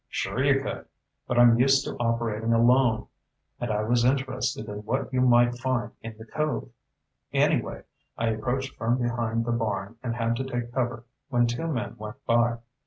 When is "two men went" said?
11.45-12.15